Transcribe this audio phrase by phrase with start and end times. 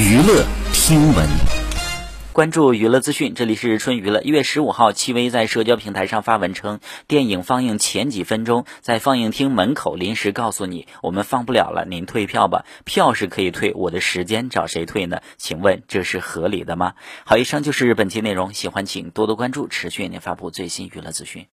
[0.00, 1.28] 娱乐听闻。
[2.32, 4.22] 关注娱乐资讯这里是春娱乐。
[4.22, 15.20] 一月十五号戚薇在社交平台上发文称电影放映前几分钟在放映厅门口临时告诉你我们放不了了您退票吧票是可以退我的时间找谁退呢？
[15.36, 16.94] 请问这是合理的吗？
[17.26, 21.46] 好以上就是本期内容喜欢请多多关注持续为您发布最新娱乐资讯。